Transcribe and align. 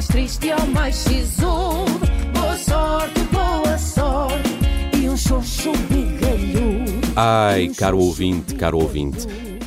mais 0.00 0.06
triste 0.06 0.50
ao 0.50 0.66
mais 0.68 0.96
sisudo. 0.96 2.00
Boa 2.32 2.56
sorte, 2.56 3.20
boa 3.30 3.76
sorte 3.76 4.48
e 4.96 5.06
um 5.06 5.14
xoxo 5.14 5.72
bigalhudo. 5.90 7.12
Ai, 7.14 7.68
caro 7.76 7.98
ouvinte, 7.98 8.54
caro 8.54 8.78
ouvinte. 8.78 9.26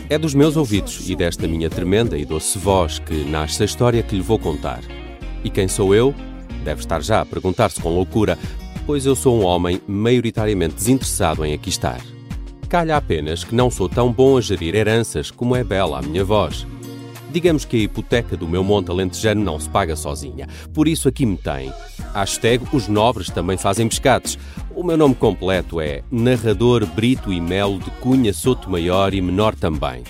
É 0.10 0.18
dos 0.18 0.34
meus 0.34 0.58
ouvidos 0.58 1.08
e 1.08 1.16
desta 1.16 1.48
minha 1.48 1.70
tremenda 1.70 2.18
e 2.18 2.26
doce 2.26 2.58
voz 2.58 2.98
que 2.98 3.24
nasce 3.26 3.62
a 3.62 3.66
história 3.66 4.02
que 4.02 4.16
lhe 4.16 4.24
vou 4.24 4.40
contar. 4.40 4.80
E 5.44 5.52
quem 5.52 5.68
sou 5.68 5.94
eu? 5.94 6.16
Deve 6.64 6.82
estar 6.82 7.04
já 7.04 7.22
a 7.22 7.26
perguntar-se 7.26 7.80
com 7.80 7.90
loucura, 7.90 8.36
pois 8.88 9.06
eu 9.06 9.16
sou 9.16 9.40
um 9.40 9.46
homem 9.46 9.80
maioritariamente 9.86 10.74
desinteressado 10.74 11.46
em 11.46 11.54
aqui 11.54 11.70
estar. 11.70 12.02
Calha 12.68 12.98
apenas 12.98 13.44
que 13.44 13.54
não 13.54 13.70
sou 13.70 13.88
tão 13.88 14.12
bom 14.12 14.38
a 14.38 14.42
gerir 14.42 14.74
heranças 14.74 15.30
como 15.30 15.56
é 15.56 15.64
bela 15.64 16.00
a 16.00 16.02
minha 16.02 16.24
voz. 16.24 16.66
Digamos 17.34 17.66
que 17.66 17.78
a 17.78 17.80
hipoteca 17.80 18.38
do 18.38 18.48
meu 18.48 18.64
monte 18.64 18.92
alentejano 18.92 19.44
não 19.44 19.60
se 19.60 19.68
paga 19.68 19.96
sozinha. 19.96 20.48
Por 20.72 20.88
isso 20.88 21.08
aqui 21.10 21.26
me 21.26 21.36
tem. 21.36 21.74
Hashtag 22.14 22.64
os 22.72 22.88
nobres 22.88 23.32
também 23.32 23.58
fazem 23.58 23.90
pescados. 23.90 24.38
O 24.76 24.84
meu 24.84 24.96
nome 24.96 25.16
completo 25.16 25.82
é 25.82 26.04
Narrador 26.12 26.86
Brito 26.86 27.34
e 27.34 27.42
Melo 27.42 27.80
de 27.80 27.90
Cunha 27.90 28.32
Soto 28.32 28.70
Maior 28.70 29.16
e 29.16 29.20
Menor 29.20 29.56
também. 29.56 30.04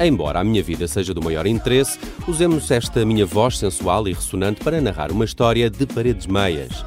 Embora 0.00 0.40
a 0.40 0.44
minha 0.44 0.62
vida 0.62 0.88
seja 0.88 1.12
do 1.12 1.22
maior 1.22 1.46
interesse, 1.46 1.98
usemos 2.26 2.70
esta 2.70 3.04
minha 3.04 3.26
voz 3.26 3.58
sensual 3.58 4.08
e 4.08 4.14
ressonante 4.14 4.64
para 4.64 4.80
narrar 4.80 5.12
uma 5.12 5.26
história 5.26 5.68
de 5.68 5.84
paredes 5.86 6.26
meias. 6.26 6.86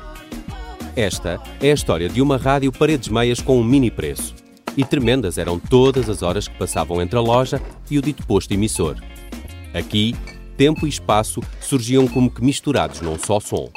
Esta 0.96 1.40
é 1.62 1.70
a 1.70 1.76
história 1.76 2.10
de 2.10 2.24
uma 2.24 2.38
rádio 2.38 2.72
paredes 2.72 3.08
meias 3.08 3.40
com 3.40 3.60
um 3.60 3.64
mini 3.64 3.92
preço. 3.92 4.34
E 4.76 4.84
tremendas 4.84 5.38
eram 5.38 5.60
todas 5.60 6.10
as 6.10 6.24
horas 6.24 6.48
que 6.48 6.58
passavam 6.58 7.00
entre 7.04 7.20
a 7.20 7.22
loja 7.22 7.62
e 7.90 8.00
o 8.00 8.02
dito 8.02 8.26
posto 8.26 8.52
emissor. 8.52 8.96
Aqui, 9.74 10.16
tempo 10.58 10.86
e 10.88 10.90
espaço 10.90 11.42
surgiam 11.62 12.08
como 12.08 12.30
que 12.30 12.44
misturados 12.44 13.02
num 13.02 13.18
só 13.18 13.40
som. 13.40 13.70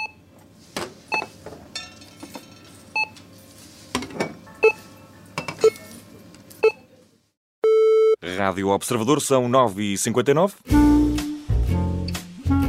Rádio 8.39 8.69
Observador 8.69 9.21
são 9.21 9.49
9h59. 9.49 10.53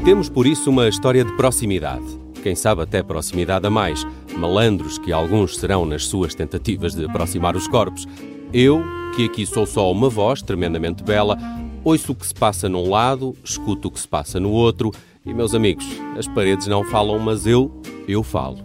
Temos 0.03 0.29
por 0.29 0.45
isso 0.45 0.69
uma 0.69 0.89
história 0.89 1.23
de 1.23 1.35
proximidade. 1.37 2.05
Quem 2.43 2.55
sabe 2.55 2.81
até 2.81 3.01
proximidade 3.01 3.65
a 3.65 3.69
mais. 3.69 4.05
Malandros 4.35 4.97
que 4.97 5.13
alguns 5.13 5.57
serão 5.57 5.85
nas 5.85 6.05
suas 6.05 6.35
tentativas 6.35 6.93
de 6.93 7.05
aproximar 7.05 7.55
os 7.55 7.67
corpos. 7.67 8.05
Eu, 8.51 8.83
que 9.15 9.25
aqui 9.25 9.45
sou 9.45 9.65
só 9.65 9.89
uma 9.89 10.09
voz 10.09 10.41
tremendamente 10.41 11.03
bela, 11.03 11.37
ouço 11.83 12.11
o 12.11 12.15
que 12.15 12.25
se 12.25 12.33
passa 12.33 12.69
num 12.69 12.89
lado, 12.89 13.35
escuto 13.43 13.87
o 13.87 13.91
que 13.91 13.99
se 13.99 14.07
passa 14.07 14.39
no 14.39 14.51
outro. 14.51 14.91
E, 15.25 15.33
meus 15.33 15.53
amigos, 15.53 15.85
as 16.17 16.27
paredes 16.27 16.67
não 16.67 16.83
falam, 16.83 17.17
mas 17.19 17.45
eu, 17.45 17.81
eu 18.07 18.23
falo. 18.23 18.59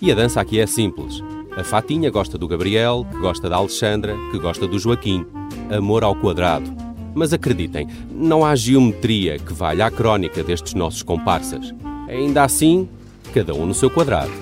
E 0.00 0.10
a 0.10 0.14
dança 0.14 0.40
aqui 0.40 0.58
é 0.58 0.66
simples. 0.66 1.22
A 1.56 1.62
Fatinha 1.62 2.10
gosta 2.10 2.38
do 2.38 2.48
Gabriel, 2.48 3.06
que 3.10 3.18
gosta 3.18 3.48
da 3.48 3.56
Alexandra, 3.56 4.16
que 4.30 4.38
gosta 4.38 4.66
do 4.66 4.78
Joaquim. 4.78 5.24
Amor 5.70 6.02
ao 6.02 6.16
quadrado. 6.16 6.70
Mas 7.14 7.32
acreditem, 7.32 7.88
não 8.10 8.44
há 8.44 8.56
geometria 8.56 9.38
que 9.38 9.52
valha 9.52 9.86
à 9.86 9.90
crónica 9.90 10.42
destes 10.42 10.72
nossos 10.72 11.02
comparsas. 11.02 11.74
Ainda 12.08 12.42
assim, 12.42 12.88
cada 13.34 13.54
um 13.54 13.66
no 13.66 13.74
seu 13.74 13.90
quadrado. 13.90 14.32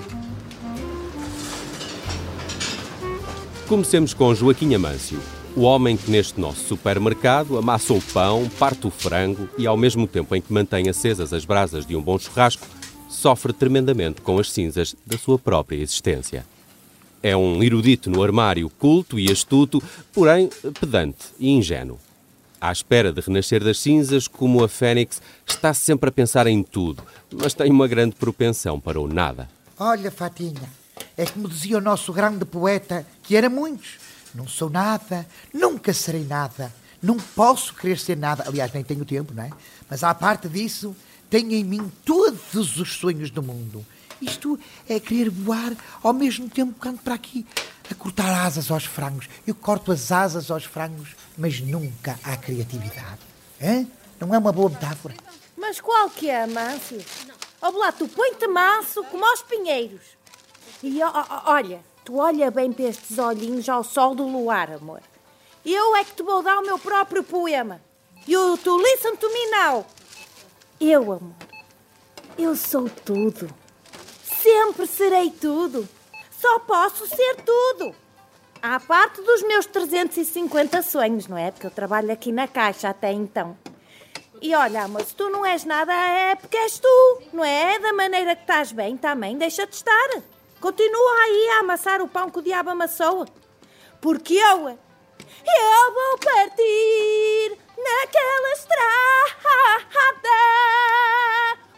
Comecemos 3.68 4.14
com 4.14 4.34
Joaquim 4.34 4.74
Amâncio, 4.74 5.18
o 5.56 5.62
homem 5.62 5.96
que 5.96 6.10
neste 6.10 6.40
nosso 6.40 6.66
supermercado 6.68 7.58
amassa 7.58 7.92
o 7.92 8.00
pão, 8.00 8.48
parte 8.58 8.86
o 8.86 8.90
frango 8.90 9.48
e, 9.58 9.66
ao 9.66 9.76
mesmo 9.76 10.06
tempo 10.06 10.34
em 10.34 10.40
que 10.40 10.52
mantém 10.52 10.88
acesas 10.88 11.32
as 11.32 11.44
brasas 11.44 11.84
de 11.84 11.96
um 11.96 12.02
bom 12.02 12.18
churrasco, 12.18 12.66
sofre 13.08 13.52
tremendamente 13.52 14.20
com 14.20 14.38
as 14.38 14.50
cinzas 14.50 14.94
da 15.04 15.18
sua 15.18 15.38
própria 15.38 15.76
existência. 15.76 16.46
É 17.22 17.36
um 17.36 17.62
erudito 17.62 18.08
no 18.08 18.22
armário, 18.22 18.70
culto 18.70 19.18
e 19.18 19.30
astuto, 19.30 19.82
porém 20.12 20.48
pedante 20.78 21.26
e 21.38 21.50
ingênuo. 21.50 21.98
À 22.60 22.70
espera 22.72 23.12
de 23.12 23.20
renascer 23.20 23.64
das 23.64 23.78
cinzas, 23.78 24.28
como 24.28 24.62
a 24.62 24.68
fênix, 24.68 25.20
está 25.46 25.74
sempre 25.74 26.10
a 26.10 26.12
pensar 26.12 26.46
em 26.46 26.62
tudo, 26.62 27.02
mas 27.32 27.54
tem 27.54 27.70
uma 27.70 27.88
grande 27.88 28.14
propensão 28.14 28.78
para 28.78 29.00
o 29.00 29.08
nada. 29.08 29.48
Olha, 29.78 30.10
Fatinha, 30.10 30.68
é 31.16 31.24
como 31.26 31.48
dizia 31.48 31.78
o 31.78 31.80
nosso 31.80 32.12
grande 32.12 32.44
poeta, 32.44 33.06
que 33.22 33.34
era 33.34 33.48
muitos. 33.48 34.09
Não 34.34 34.46
sou 34.46 34.70
nada, 34.70 35.26
nunca 35.52 35.92
serei 35.92 36.24
nada, 36.24 36.72
não 37.02 37.16
posso 37.16 37.74
querer 37.74 37.98
ser 37.98 38.16
nada. 38.16 38.44
Aliás, 38.46 38.72
nem 38.72 38.84
tenho 38.84 39.04
tempo, 39.04 39.34
não 39.34 39.42
é? 39.42 39.50
Mas 39.88 40.04
à 40.04 40.14
parte 40.14 40.48
disso, 40.48 40.94
tenho 41.28 41.52
em 41.52 41.64
mim 41.64 41.90
todos 42.04 42.76
os 42.76 42.92
sonhos 42.94 43.30
do 43.30 43.42
mundo. 43.42 43.84
Isto 44.20 44.58
é 44.88 45.00
querer 45.00 45.30
voar 45.30 45.72
ao 46.02 46.12
mesmo 46.12 46.48
tempo 46.48 46.78
que 46.78 46.88
ando 46.88 46.98
para 46.98 47.14
aqui 47.14 47.46
a 47.90 47.94
cortar 47.94 48.44
asas 48.44 48.70
aos 48.70 48.84
frangos. 48.84 49.28
Eu 49.46 49.54
corto 49.54 49.90
as 49.90 50.12
asas 50.12 50.50
aos 50.50 50.64
frangos, 50.64 51.16
mas 51.36 51.60
nunca 51.60 52.18
há 52.22 52.36
criatividade. 52.36 53.18
Hã? 53.60 53.86
Não 54.20 54.34
é 54.34 54.38
uma 54.38 54.52
boa 54.52 54.68
metáfora? 54.68 55.14
Mas 55.56 55.80
qual 55.80 56.10
que 56.10 56.28
é, 56.28 56.46
Mâncio? 56.46 57.02
Ó, 57.62 57.92
tu 57.92 58.06
põe-te 58.08 58.46
manso 58.46 59.02
como 59.04 59.24
aos 59.24 59.42
pinheiros. 59.42 60.02
E 60.82 61.00
olha, 61.46 61.80
tu 62.10 62.16
olha 62.16 62.50
bem 62.50 62.72
para 62.72 62.86
estes 62.86 63.18
olhinhos 63.18 63.68
ao 63.68 63.84
sol 63.84 64.16
do 64.16 64.24
luar, 64.24 64.72
amor. 64.72 65.00
Eu 65.64 65.94
é 65.94 66.02
que 66.02 66.14
te 66.14 66.24
vou 66.24 66.42
dar 66.42 66.58
o 66.58 66.62
meu 66.62 66.76
próprio 66.76 67.22
poema. 67.22 67.80
You 68.26 68.58
to 68.58 68.76
listen 68.78 69.14
to 69.14 69.28
me 69.28 69.50
now. 69.52 69.86
Eu, 70.80 71.02
amor, 71.12 71.36
eu 72.36 72.56
sou 72.56 72.90
tudo. 73.04 73.48
Sempre 74.24 74.88
serei 74.88 75.30
tudo. 75.30 75.88
Só 76.32 76.58
posso 76.60 77.06
ser 77.06 77.36
tudo. 77.44 77.94
À 78.60 78.80
parte 78.80 79.22
dos 79.22 79.42
meus 79.42 79.66
350 79.66 80.82
sonhos, 80.82 81.28
não 81.28 81.38
é? 81.38 81.52
Porque 81.52 81.66
eu 81.68 81.70
trabalho 81.70 82.10
aqui 82.10 82.32
na 82.32 82.48
caixa 82.48 82.88
até 82.88 83.12
então. 83.12 83.56
E 84.42 84.52
olha, 84.52 84.82
amor, 84.82 85.04
se 85.04 85.14
tu 85.14 85.28
não 85.28 85.46
és 85.46 85.64
nada, 85.64 85.92
é 85.92 86.34
porque 86.34 86.56
és 86.56 86.76
tu, 86.78 87.22
não 87.32 87.44
é? 87.44 87.78
Da 87.78 87.92
maneira 87.92 88.34
que 88.34 88.42
estás 88.42 88.72
bem, 88.72 88.96
também 88.96 89.38
deixa 89.38 89.64
de 89.64 89.76
estar. 89.76 90.22
Continua 90.60 91.22
aí 91.22 91.48
a 91.48 91.60
amassar 91.60 92.02
o 92.02 92.08
pão 92.08 92.30
que 92.30 92.38
o 92.38 92.42
diabo 92.42 92.70
amassou. 92.70 93.26
Porque 94.00 94.34
eu, 94.34 94.68
eu 94.68 95.94
vou 95.94 96.18
partir 96.18 97.58
naquela 97.76 98.52
estrada. 98.52 98.80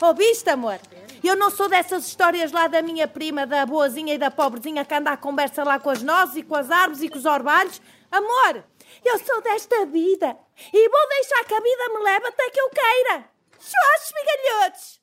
Ouviste, 0.00 0.50
amor? 0.50 0.81
Eu 1.22 1.37
não 1.37 1.50
sou 1.50 1.69
dessas 1.69 2.06
histórias 2.06 2.50
lá 2.50 2.66
da 2.66 2.82
minha 2.82 3.06
prima, 3.06 3.47
da 3.47 3.65
boazinha 3.65 4.15
e 4.15 4.19
da 4.19 4.31
pobrezinha 4.31 4.84
que 4.84 4.94
anda 4.94 5.12
à 5.12 5.16
conversa 5.16 5.62
lá 5.62 5.78
com 5.78 5.91
as 5.91 6.03
nozes 6.03 6.37
e 6.37 6.43
com 6.43 6.56
as 6.56 6.69
árvores 6.69 7.03
e 7.03 7.09
com 7.09 7.19
os 7.19 7.25
orvalhos. 7.25 7.81
Amor, 8.10 8.64
eu 9.04 9.19
sou 9.20 9.41
desta 9.41 9.87
vida 9.87 10.37
e 10.72 10.88
vou 10.88 11.09
deixar 11.09 11.44
que 11.44 11.54
a 11.54 11.60
vida 11.60 11.88
me 11.91 12.03
leve 12.03 12.26
até 12.26 12.50
que 12.50 12.60
eu 12.60 12.70
queira. 12.70 13.25
Xoxos, 13.53 14.12
migalhotes! 14.12 15.00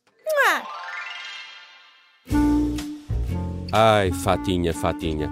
Ai, 3.71 4.11
Fatinha, 4.11 4.73
Fatinha. 4.73 5.31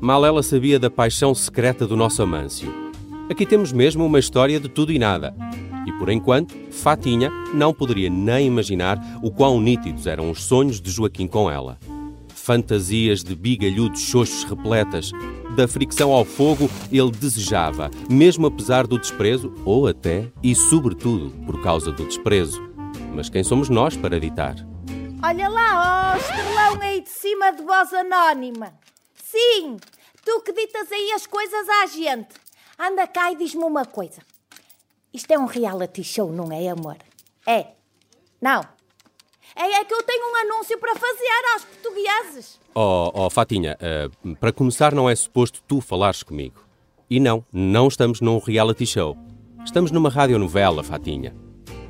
Mal 0.00 0.26
ela 0.26 0.42
sabia 0.42 0.78
da 0.78 0.90
paixão 0.90 1.34
secreta 1.34 1.86
do 1.86 1.96
nosso 1.96 2.22
Amâncio. 2.22 2.72
Aqui 3.30 3.46
temos 3.46 3.72
mesmo 3.72 4.04
uma 4.04 4.18
história 4.18 4.60
de 4.60 4.68
tudo 4.68 4.92
e 4.92 4.98
nada. 4.98 5.34
E 5.86 5.92
por 5.92 6.10
enquanto, 6.10 6.54
Fatinha 6.70 7.30
não 7.54 7.72
poderia 7.72 8.10
nem 8.10 8.46
imaginar 8.46 8.98
o 9.22 9.30
quão 9.30 9.60
nítidos 9.60 10.06
eram 10.06 10.30
os 10.30 10.42
sonhos 10.42 10.80
de 10.80 10.90
Joaquim 10.90 11.26
com 11.26 11.50
ela. 11.50 11.78
Fantasias 12.28 13.22
de 13.22 13.34
bigalhudos 13.34 14.02
xoxos 14.02 14.44
repletas. 14.44 15.10
Da 15.56 15.66
fricção 15.66 16.12
ao 16.12 16.24
fogo 16.24 16.68
ele 16.90 17.10
desejava, 17.10 17.90
mesmo 18.10 18.46
apesar 18.46 18.86
do 18.86 18.98
desprezo, 18.98 19.52
ou 19.64 19.86
até 19.86 20.26
e 20.42 20.54
sobretudo 20.54 21.30
por 21.46 21.62
causa 21.62 21.90
do 21.90 22.04
desprezo. 22.04 22.62
Mas 23.14 23.30
quem 23.30 23.42
somos 23.42 23.68
nós 23.68 23.96
para 23.96 24.20
ditar? 24.20 24.71
Olha 25.24 25.48
lá, 25.48 26.14
ó, 26.14 26.16
estrelão 26.16 26.82
aí 26.82 27.00
de 27.00 27.08
cima 27.08 27.52
de 27.52 27.62
voz 27.62 27.92
anónima. 27.94 28.74
Sim, 29.14 29.76
tu 30.24 30.40
que 30.40 30.52
ditas 30.52 30.90
aí 30.90 31.12
as 31.12 31.28
coisas 31.28 31.68
à 31.68 31.86
gente. 31.86 32.34
Anda 32.76 33.06
cá 33.06 33.30
e 33.30 33.36
diz-me 33.36 33.62
uma 33.62 33.84
coisa. 33.84 34.20
Isto 35.14 35.30
é 35.30 35.38
um 35.38 35.46
reality 35.46 36.02
show, 36.02 36.32
não 36.32 36.50
é, 36.50 36.68
amor? 36.68 36.96
É. 37.46 37.68
Não. 38.40 38.62
É, 39.54 39.62
é 39.62 39.84
que 39.84 39.94
eu 39.94 40.02
tenho 40.02 40.32
um 40.32 40.36
anúncio 40.54 40.76
para 40.78 40.96
fazer 40.96 41.52
aos 41.54 41.64
portugueses. 41.66 42.58
Oh, 42.74 43.12
oh 43.14 43.30
Fatinha, 43.30 43.78
uh, 43.78 44.36
para 44.36 44.52
começar, 44.52 44.92
não 44.92 45.08
é 45.08 45.14
suposto 45.14 45.62
tu 45.68 45.80
falares 45.80 46.24
comigo. 46.24 46.66
E 47.08 47.20
não, 47.20 47.44
não 47.52 47.86
estamos 47.86 48.20
num 48.20 48.38
reality 48.38 48.86
show. 48.86 49.16
Estamos 49.64 49.92
numa 49.92 50.10
radionovela, 50.10 50.82
Fatinha. 50.82 51.32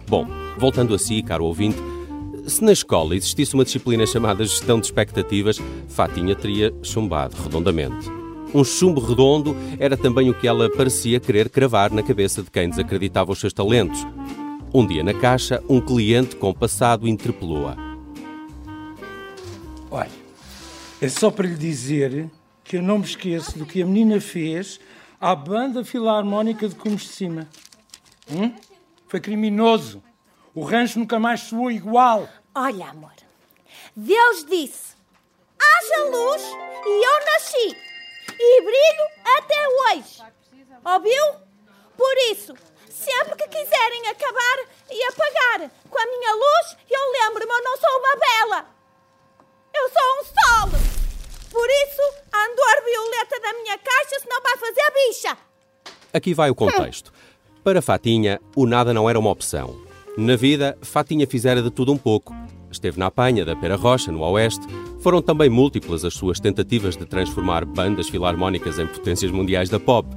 Bom, 0.07 0.27
voltando 0.59 0.95
a 0.95 0.99
si, 0.99 1.23
caro 1.23 1.47
ouvinte, 1.47 1.81
se 2.47 2.63
na 2.65 2.73
escola 2.73 3.15
existisse 3.15 3.55
uma 3.55 3.65
disciplina 3.65 4.05
chamada 4.05 4.45
Gestão 4.45 4.81
de 4.81 4.87
Expectativas, 4.87 5.61
Fatinha 5.89 6.35
teria 6.35 6.75
chumbado 6.83 7.37
redondamente. 7.41 8.11
Um 8.53 8.65
chumbo 8.65 9.01
redondo 9.01 9.57
era 9.79 9.97
também 9.97 10.29
o 10.29 10.35
que 10.35 10.49
ela 10.49 10.69
parecia 10.71 11.21
querer 11.21 11.49
cravar 11.49 11.93
na 11.93 12.03
cabeça 12.03 12.43
de 12.43 12.51
quem 12.51 12.69
desacreditava 12.69 13.31
os 13.31 13.39
seus 13.39 13.53
talentos. 13.53 14.05
Um 14.75 14.85
dia 14.85 15.05
na 15.05 15.15
caixa, 15.15 15.63
um 15.69 15.81
cliente 15.81 16.35
com 16.35 16.53
passado 16.53 17.07
interpelou-a. 17.07 17.77
Olha, 19.89 20.11
é 21.01 21.09
só 21.09 21.31
para 21.31 21.47
lhe 21.47 21.57
dizer 21.57 22.29
que 22.65 22.77
eu 22.77 22.83
não 22.83 22.99
me 22.99 23.05
esqueço 23.05 23.57
do 23.57 23.65
que 23.65 23.81
a 23.81 23.87
menina 23.87 24.21
fez 24.21 24.81
à 25.21 25.35
banda 25.37 25.85
filarmónica 25.85 26.69
de 26.69 26.75
Cumes 26.75 27.03
de 27.03 27.09
Cima. 27.09 27.49
Hum? 28.31 28.53
Foi 29.07 29.21
criminoso. 29.21 30.03
O 30.55 30.65
rancho 30.65 30.99
nunca 30.99 31.19
mais 31.19 31.41
soou 31.41 31.71
igual. 31.71 32.29
Olha, 32.55 32.89
amor, 32.89 33.13
Deus 33.97 34.45
disse: 34.45 34.95
haja 35.59 36.05
luz 36.11 36.43
e 36.43 37.07
eu 37.07 37.25
nasci. 37.27 37.77
E 38.39 38.61
brilho 38.63 39.37
até 39.39 39.69
hoje. 39.69 40.23
Ouviu? 40.85 41.25
Por 41.97 42.17
isso, 42.31 42.55
sempre 42.91 43.37
que 43.37 43.49
quiserem 43.49 44.09
acabar 44.09 44.59
e 44.91 45.03
apagar 45.05 45.71
com 45.89 45.99
a 45.99 46.07
minha 46.07 46.35
luz, 46.35 46.77
eu 46.91 47.13
lembro-me, 47.23 47.53
eu 47.53 47.63
não 47.63 47.77
sou 47.77 47.99
uma 47.99 48.17
bela. 48.17 48.67
Eu 49.75 49.89
sou 49.89 50.21
um 50.21 50.25
sol. 50.25 50.81
Por 51.51 51.69
isso, 51.69 52.03
a 52.33 52.45
andor 52.45 52.85
violeta 52.85 53.41
da 53.41 53.53
minha 53.55 53.79
caixa, 53.79 54.21
senão 54.21 54.43
vai 54.43 54.57
fazer 54.59 54.93
bicha. 54.95 55.39
Aqui 56.13 56.35
vai 56.35 56.51
o 56.51 56.55
contexto. 56.55 57.13
Para 57.63 57.81
Fatinha, 57.81 58.41
o 58.57 58.67
nada 58.67 58.93
não 58.93 59.09
era 59.09 59.19
uma 59.19 59.31
opção. 59.31 59.92
Na 60.17 60.37
vida, 60.37 60.77
Fatinha 60.83 61.27
fizera 61.27 61.63
de 61.63 61.71
tudo 61.71 61.93
um 61.93 61.97
pouco. 61.97 62.35
Esteve 62.71 62.99
na 62.99 63.07
apanha 63.07 63.45
da 63.45 63.57
Pera 63.57 63.77
Rocha, 63.77 64.13
no 64.13 64.21
Oeste. 64.21 64.67
Foram 65.01 65.21
também 65.21 65.49
múltiplas 65.49 66.05
as 66.05 66.15
suas 66.15 66.39
tentativas 66.39 66.97
de 66.97 67.05
transformar 67.05 67.65
bandas 67.65 68.09
filarmónicas 68.09 68.79
em 68.79 68.87
potências 68.87 69.31
mundiais 69.31 69.69
da 69.69 69.81
pop. 69.81 70.09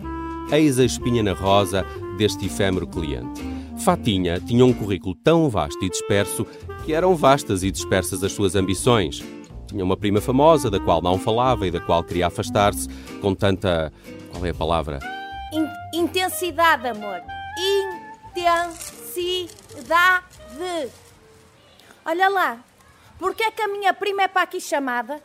Eis 0.52 0.80
a 0.80 0.86
espinha 0.86 1.24
na 1.24 1.34
rosa 1.34 1.86
deste 2.18 2.46
efêmero 2.46 2.88
cliente. 2.88 3.42
Fatinha 3.84 4.40
tinha 4.40 4.66
um 4.66 4.74
currículo 4.74 5.16
tão 5.16 5.50
vasto 5.50 5.84
e 5.84 5.90
disperso 5.90 6.46
que 6.86 6.94
eram 6.94 7.16
vastas 7.16 7.64
e 7.64 7.72
dispersas 7.72 8.24
as 8.24 8.32
suas 8.32 8.56
ambições. 8.56 9.24
Tinha 9.68 9.84
uma 9.84 9.98
prima 9.98 10.22
famosa 10.22 10.70
da 10.70 10.80
qual 10.80 11.02
não 11.02 11.18
falava 11.18 11.66
e 11.68 11.72
da 11.72 11.80
qual 11.80 12.04
queria 12.04 12.28
afastar-se 12.28 12.88
com 13.22 13.34
tanta. 13.34 13.92
qual 14.32 14.46
é 14.46 14.50
a 14.52 14.54
palavra? 14.54 15.00
In- 15.52 16.00
intensidade, 16.00 16.88
amor. 16.88 17.22
Intensidade. 17.58 18.95
Olha 22.06 22.30
lá, 22.30 22.60
porque 23.18 23.44
é 23.44 23.52
que 23.52 23.62
a 23.62 23.68
minha 23.68 23.94
prima 23.94 24.24
é 24.24 24.28
para 24.28 24.44
aqui 24.44 24.60
chamada? 24.62 25.22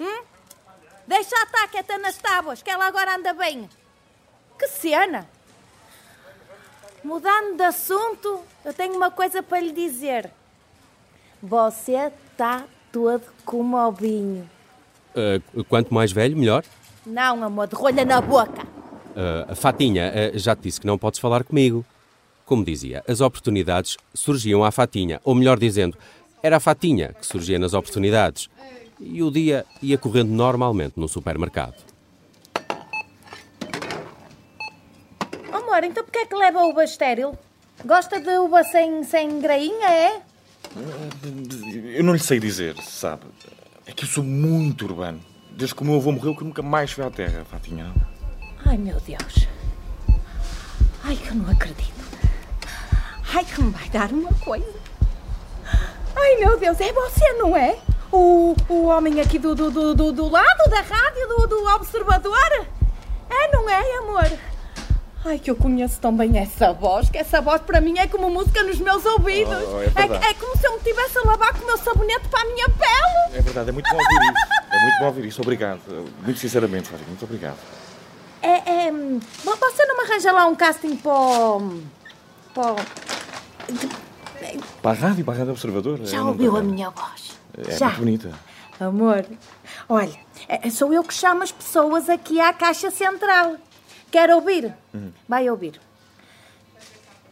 Hum? 0.00 0.22
Deixa 1.06 1.34
a 1.42 1.46
taqueta 1.46 1.98
nas 1.98 2.16
tábuas, 2.16 2.62
que 2.62 2.70
ela 2.70 2.86
agora 2.86 3.16
anda 3.16 3.32
bem. 3.32 3.68
Que 4.58 4.68
cena! 4.68 5.28
Mudando 7.02 7.56
de 7.56 7.64
assunto, 7.64 8.40
eu 8.64 8.72
tenho 8.72 8.94
uma 8.94 9.10
coisa 9.10 9.42
para 9.42 9.60
lhe 9.60 9.72
dizer. 9.72 10.30
Você 11.42 12.12
está 12.30 12.64
todo 12.92 13.24
como 13.44 13.76
o 13.76 13.90
vinho. 13.90 14.48
Ah, 15.14 15.40
quanto 15.68 15.92
mais 15.92 16.12
velho, 16.12 16.36
melhor. 16.36 16.64
Não, 17.04 17.42
amor, 17.42 17.66
de 17.66 17.74
rolha 17.74 18.04
na 18.04 18.20
boca. 18.20 18.64
Ah, 19.16 19.54
Fatinha, 19.54 20.12
ah, 20.14 20.38
já 20.38 20.54
te 20.54 20.62
disse 20.62 20.80
que 20.80 20.86
não 20.86 20.96
podes 20.96 21.18
falar 21.18 21.42
comigo. 21.42 21.84
Como 22.52 22.66
dizia, 22.66 23.02
as 23.08 23.22
oportunidades 23.22 23.96
surgiam 24.12 24.62
à 24.62 24.70
Fatinha, 24.70 25.22
ou 25.24 25.34
melhor 25.34 25.58
dizendo, 25.58 25.96
era 26.42 26.58
a 26.58 26.60
Fatinha 26.60 27.14
que 27.18 27.24
surgia 27.24 27.58
nas 27.58 27.72
oportunidades. 27.72 28.50
E 29.00 29.22
o 29.22 29.30
dia 29.30 29.64
ia 29.80 29.96
correndo 29.96 30.28
normalmente 30.28 31.00
no 31.00 31.08
supermercado. 31.08 31.82
Amor, 35.50 35.82
então 35.82 36.04
porquê 36.04 36.18
é 36.18 36.26
que 36.26 36.34
leva 36.34 36.62
uva 36.66 36.84
estéril? 36.84 37.38
Gosta 37.86 38.20
de 38.20 38.36
uva 38.36 38.62
sem, 38.64 39.02
sem 39.02 39.40
grainha, 39.40 39.88
é? 39.88 40.20
Eu 41.96 42.04
não 42.04 42.12
lhe 42.12 42.18
sei 42.18 42.38
dizer, 42.38 42.76
sabe? 42.82 43.22
É 43.86 43.92
que 43.92 44.04
eu 44.04 44.08
sou 44.08 44.22
muito 44.22 44.84
urbano. 44.84 45.22
Desde 45.52 45.74
que 45.74 45.80
o 45.80 45.86
meu 45.86 45.96
avô 45.96 46.12
morreu, 46.12 46.36
que 46.36 46.44
nunca 46.44 46.60
mais 46.60 46.92
fui 46.92 47.02
à 47.02 47.10
terra, 47.10 47.46
Fatinha. 47.46 47.90
Ai, 48.66 48.76
meu 48.76 49.00
Deus. 49.00 49.48
Ai, 51.02 51.16
que 51.16 51.28
eu 51.28 51.34
não 51.36 51.50
acredito. 51.50 52.11
Ai, 53.34 53.44
que 53.44 53.62
me 53.62 53.70
vai 53.70 53.88
dar 53.88 54.10
uma 54.12 54.32
coisa. 54.44 54.74
Ai, 56.14 56.36
meu 56.36 56.58
Deus, 56.58 56.80
é 56.80 56.92
você, 56.92 57.32
não 57.34 57.56
é? 57.56 57.78
O, 58.12 58.54
o 58.68 58.84
homem 58.86 59.20
aqui 59.20 59.38
do, 59.38 59.54
do, 59.54 59.70
do, 59.70 59.94
do, 59.94 60.12
do 60.12 60.28
lado 60.28 60.68
da 60.70 60.80
rádio, 60.82 61.28
do, 61.28 61.46
do 61.46 61.66
observador? 61.74 62.66
É, 63.30 63.50
não 63.56 63.68
é, 63.70 63.96
amor? 63.98 64.30
Ai, 65.24 65.38
que 65.38 65.50
eu 65.50 65.56
conheço 65.56 65.98
tão 66.00 66.14
bem 66.14 66.36
essa 66.38 66.72
voz, 66.72 67.08
que 67.08 67.16
essa 67.16 67.40
voz 67.40 67.62
para 67.62 67.80
mim 67.80 67.96
é 67.98 68.06
como 68.08 68.28
música 68.28 68.62
nos 68.64 68.78
meus 68.78 69.04
ouvidos. 69.06 69.56
Oh, 69.72 69.80
é 69.80 69.88
verdade. 69.88 70.26
é, 70.26 70.34
como 70.34 70.56
se 70.58 70.66
eu 70.66 70.72
me 70.74 70.80
tivesse 70.80 71.16
a 71.16 71.22
lavar 71.22 71.52
com 71.54 71.62
o 71.62 71.66
meu 71.66 71.78
sabonete 71.78 72.28
para 72.28 72.42
a 72.42 72.44
minha 72.52 72.68
pele. 72.68 73.38
É 73.38 73.40
verdade, 73.40 73.68
é 73.70 73.72
muito 73.72 73.88
bom 73.88 73.96
ouvir 73.96 74.14
isso. 74.26 74.52
É 74.72 74.82
muito 74.82 74.98
bom 74.98 75.06
ouvir 75.06 75.24
isso, 75.26 75.40
obrigado. 75.42 75.80
Muito 76.22 76.38
sinceramente, 76.40 76.88
Fatinha, 76.88 77.08
muito 77.08 77.24
obrigado. 77.24 77.56
É, 78.42 78.86
é, 78.88 78.92
hum, 78.92 79.20
vo- 79.44 79.56
você 79.56 79.86
não 79.86 79.96
me 79.96 80.02
arranja 80.10 80.32
lá 80.32 80.46
um 80.46 80.54
casting 80.56 80.96
para 80.96 81.12
para 82.52 82.74
o- 83.68 84.82
Para 84.82 84.90
a 84.90 84.94
rádio, 84.94 85.24
para 85.24 85.34
a 85.34 85.36
Rádio 85.38 85.52
Observador. 85.52 85.98
Já 86.04 86.16
eu 86.18 86.22
não 86.24 86.30
ouviu 86.30 86.56
a 86.56 86.62
minha 86.62 86.90
voz? 86.90 87.38
É 87.56 87.72
Já. 87.76 87.86
muito 87.86 87.98
bonita. 88.00 88.32
Amor, 88.80 89.24
olha, 89.88 90.18
é- 90.48 90.68
sou 90.70 90.92
eu 90.92 91.04
que 91.04 91.14
chamo 91.14 91.42
as 91.42 91.52
pessoas 91.52 92.08
aqui 92.08 92.40
à 92.40 92.52
Caixa 92.52 92.90
Central. 92.90 93.56
Quer 94.10 94.30
ouvir? 94.30 94.74
Vai 95.28 95.48
ouvir. 95.48 95.80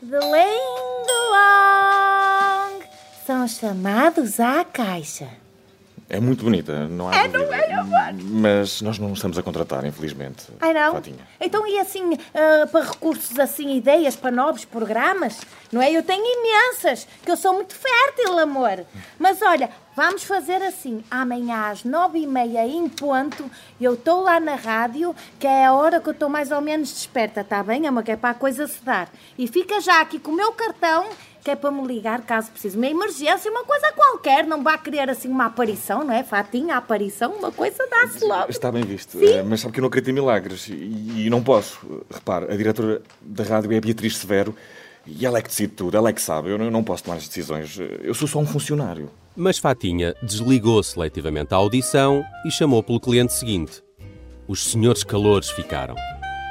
De 0.02 0.16
Ling 0.18 1.06
Long 1.32 2.80
são 3.26 3.46
chamados 3.48 4.38
à 4.40 4.64
Caixa. 4.64 5.28
É 6.12 6.18
muito 6.18 6.42
bonita, 6.42 6.88
não 6.88 7.08
há 7.08 7.14
É, 7.14 7.28
dúvida. 7.28 7.46
não 7.46 7.54
é, 7.54 7.72
amor? 7.74 8.24
Mas 8.24 8.82
nós 8.82 8.98
não 8.98 9.12
estamos 9.12 9.38
a 9.38 9.42
contratar, 9.44 9.84
infelizmente. 9.84 10.42
Ai 10.60 10.74
não? 10.74 10.94
Fatinha. 10.94 11.24
Então 11.40 11.64
e 11.64 11.78
assim, 11.78 12.18
ah, 12.34 12.66
para 12.66 12.84
recursos 12.84 13.38
assim, 13.38 13.76
ideias 13.76 14.16
para 14.16 14.32
novos 14.32 14.64
programas? 14.64 15.40
Não 15.70 15.80
é? 15.80 15.92
Eu 15.92 16.02
tenho 16.02 16.24
imensas, 16.24 17.06
que 17.24 17.30
eu 17.30 17.36
sou 17.36 17.54
muito 17.54 17.74
fértil, 17.76 18.36
amor. 18.40 18.84
Mas 19.20 19.40
olha, 19.40 19.70
vamos 19.94 20.24
fazer 20.24 20.60
assim, 20.64 21.04
amanhã 21.08 21.68
às 21.70 21.84
nove 21.84 22.18
e 22.18 22.26
meia 22.26 22.66
em 22.66 22.88
ponto, 22.88 23.48
eu 23.80 23.94
estou 23.94 24.20
lá 24.22 24.40
na 24.40 24.56
rádio, 24.56 25.14
que 25.38 25.46
é 25.46 25.66
a 25.66 25.72
hora 25.72 26.00
que 26.00 26.08
eu 26.08 26.12
estou 26.12 26.28
mais 26.28 26.50
ou 26.50 26.60
menos 26.60 26.92
desperta, 26.92 27.44
tá 27.44 27.62
bem, 27.62 27.86
amor? 27.86 28.02
Que 28.02 28.10
é 28.10 28.16
para 28.16 28.30
a 28.30 28.34
coisa 28.34 28.66
se 28.66 28.82
dar. 28.84 29.08
E 29.38 29.46
fica 29.46 29.80
já 29.80 30.00
aqui 30.00 30.18
com 30.18 30.32
o 30.32 30.36
meu 30.36 30.50
cartão, 30.54 31.06
que 31.42 31.50
é 31.50 31.56
para 31.56 31.70
me 31.70 31.86
ligar 31.86 32.22
caso 32.22 32.50
precise. 32.50 32.76
Uma 32.76 32.86
emergência, 32.86 33.50
uma 33.50 33.64
coisa 33.64 33.92
qualquer, 33.92 34.46
não 34.46 34.62
vá 34.62 34.76
querer 34.76 35.08
assim 35.08 35.28
uma 35.28 35.46
aparição, 35.46 36.04
não 36.04 36.12
é? 36.12 36.22
Fatinha, 36.22 36.76
aparição, 36.76 37.32
uma 37.32 37.50
coisa 37.50 37.86
dá-se 37.90 38.24
logo. 38.24 38.50
Está 38.50 38.70
bem 38.70 38.84
visto, 38.84 39.18
eh, 39.22 39.42
mas 39.42 39.60
sabe 39.60 39.72
que 39.72 39.80
eu 39.80 39.82
não 39.82 39.88
acredito 39.88 40.10
em 40.10 40.14
milagres 40.14 40.68
e, 40.68 41.26
e 41.26 41.30
não 41.30 41.42
posso. 41.42 41.80
Repare, 42.12 42.52
a 42.52 42.56
diretora 42.56 43.02
da 43.20 43.44
rádio 43.44 43.72
é 43.72 43.78
a 43.78 43.80
Beatriz 43.80 44.16
Severo 44.16 44.54
e 45.06 45.24
ela 45.24 45.38
é 45.38 45.42
que 45.42 45.48
decide 45.48 45.72
tudo, 45.72 45.96
ela 45.96 46.10
é 46.10 46.12
que 46.12 46.20
sabe. 46.20 46.50
Eu 46.50 46.58
não, 46.58 46.66
eu 46.66 46.70
não 46.70 46.84
posso 46.84 47.04
tomar 47.04 47.16
as 47.16 47.26
decisões. 47.26 47.78
Eu 48.02 48.14
sou 48.14 48.28
só 48.28 48.38
um 48.38 48.46
funcionário. 48.46 49.10
Mas 49.36 49.58
Fatinha 49.58 50.14
desligou 50.22 50.82
seletivamente 50.82 51.54
a 51.54 51.56
audição 51.56 52.24
e 52.44 52.50
chamou 52.50 52.82
pelo 52.82 53.00
cliente 53.00 53.32
seguinte. 53.32 53.82
Os 54.46 54.70
senhores 54.70 55.04
calores 55.04 55.50
ficaram. 55.50 55.94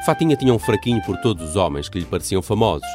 Fatinha 0.06 0.36
tinha 0.36 0.54
um 0.54 0.60
fraquinho 0.60 1.02
por 1.04 1.18
todos 1.18 1.50
os 1.50 1.56
homens 1.56 1.90
que 1.90 2.00
lhe 2.00 2.06
pareciam 2.06 2.42
famosos. 2.42 2.88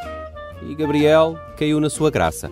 E 0.69 0.75
Gabriel 0.75 1.39
caiu 1.57 1.81
na 1.81 1.91
sua 1.91 2.11
graça. 2.11 2.51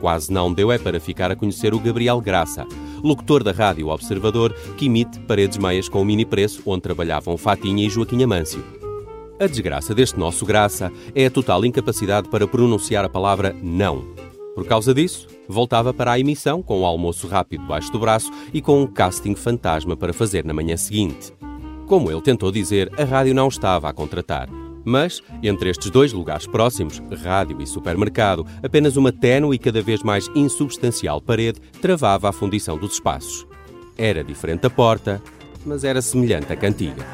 Quase 0.00 0.32
não 0.32 0.52
deu 0.52 0.72
é 0.72 0.78
para 0.78 0.98
ficar 0.98 1.30
a 1.30 1.36
conhecer 1.36 1.72
o 1.72 1.78
Gabriel 1.78 2.20
Graça, 2.20 2.66
locutor 3.02 3.44
da 3.44 3.52
Rádio 3.52 3.88
Observador, 3.88 4.52
que 4.76 4.86
imite 4.86 5.20
paredes 5.20 5.58
meias 5.58 5.88
com 5.88 6.02
o 6.02 6.04
mini 6.04 6.24
preço 6.24 6.62
onde 6.66 6.82
trabalhavam 6.82 7.36
Fatinha 7.36 7.86
e 7.86 7.90
Joaquim 7.90 8.22
Amâncio. 8.22 8.64
A 9.38 9.46
desgraça 9.46 9.94
deste 9.94 10.18
nosso 10.18 10.44
Graça 10.44 10.92
é 11.14 11.26
a 11.26 11.30
total 11.30 11.64
incapacidade 11.64 12.28
para 12.28 12.46
pronunciar 12.46 13.04
a 13.04 13.08
palavra 13.08 13.54
não. 13.62 14.04
Por 14.54 14.66
causa 14.66 14.92
disso, 14.92 15.26
voltava 15.48 15.94
para 15.94 16.12
a 16.12 16.20
emissão 16.20 16.62
com 16.62 16.80
o 16.80 16.86
almoço 16.86 17.26
rápido 17.26 17.62
debaixo 17.62 17.90
do 17.90 17.98
braço 17.98 18.30
e 18.52 18.60
com 18.60 18.82
um 18.82 18.86
casting 18.86 19.34
fantasma 19.34 19.96
para 19.96 20.12
fazer 20.12 20.44
na 20.44 20.52
manhã 20.52 20.76
seguinte. 20.76 21.32
Como 21.86 22.10
ele 22.10 22.20
tentou 22.20 22.52
dizer, 22.52 22.90
a 22.98 23.04
rádio 23.04 23.34
não 23.34 23.48
estava 23.48 23.88
a 23.88 23.92
contratar. 23.92 24.48
Mas, 24.84 25.22
entre 25.42 25.70
estes 25.70 25.90
dois 25.90 26.12
lugares 26.12 26.46
próximos, 26.46 27.02
rádio 27.22 27.60
e 27.60 27.66
supermercado, 27.66 28.46
apenas 28.62 28.96
uma 28.96 29.12
ténue 29.12 29.56
e 29.56 29.58
cada 29.58 29.82
vez 29.82 30.02
mais 30.02 30.28
insubstancial 30.34 31.20
parede 31.20 31.60
travava 31.80 32.28
a 32.28 32.32
fundição 32.32 32.76
dos 32.76 32.94
espaços. 32.94 33.46
Era 33.96 34.24
diferente 34.24 34.66
a 34.66 34.70
porta, 34.70 35.22
mas 35.64 35.84
era 35.84 36.02
semelhante 36.02 36.52
à 36.52 36.56
cantiga. 36.56 37.06